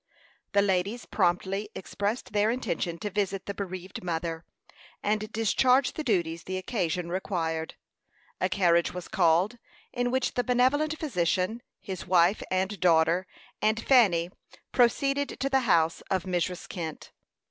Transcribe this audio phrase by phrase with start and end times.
[0.53, 4.43] The ladies promptly expressed their intention to visit the bereaved mother,
[5.03, 7.75] and discharge the duties the occasion required.
[8.39, 9.59] A carriage was called,
[9.93, 13.27] in which the benevolent physician, his wife and daughter,
[13.61, 14.31] and Fanny,
[14.71, 16.67] proceeded to the house of Mrs.
[16.67, 17.11] Kent.